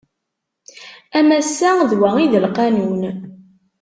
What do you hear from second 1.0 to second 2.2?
A massa d wa